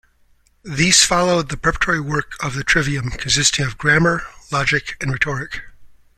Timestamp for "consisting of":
3.11-3.77